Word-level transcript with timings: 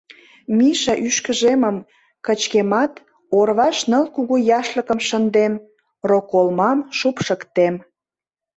Миша 0.57 0.93
ӱшкыжемым 1.07 1.77
кычкемат, 2.25 2.93
орваш 3.37 3.77
ныл 3.89 4.05
кугу 4.15 4.35
яшлыкым 4.59 4.99
шындем, 5.07 5.53
роколмам 6.09 6.77
шупшыктем. 6.97 7.75